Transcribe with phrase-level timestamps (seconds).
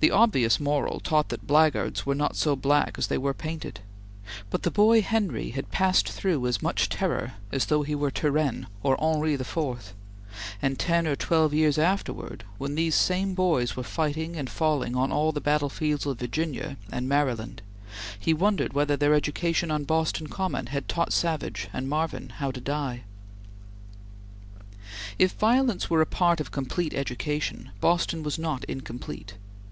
[0.00, 3.80] The obvious moral taught that blackguards were not so black as they were painted;
[4.50, 8.66] but the boy Henry had passed through as much terror as though he were Turenne
[8.82, 9.94] or Henri IV,
[10.60, 15.10] and ten or twelve years afterwards when these same boys were fighting and falling on
[15.10, 17.62] all the battle fields of Virginia and Maryland,
[18.20, 22.60] he wondered whether their education on Boston Common had taught Savage and Marvin how to
[22.60, 23.04] die.
[25.18, 29.36] If violence were a part of complete education, Boston was not incomplete.